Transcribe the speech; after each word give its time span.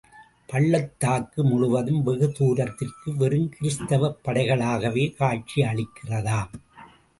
பள்ளத்தாக்கு 0.45 1.43
முழுவதும் 1.43 1.99
வெகு 2.03 2.31
தூரத்திற்கு 2.31 3.15
வெறும் 3.15 3.45
கிறிஸ்தவப் 3.49 4.19
படைகளாகவே 4.25 5.05
காட்சியளிக்கிறதாம். 5.19 6.51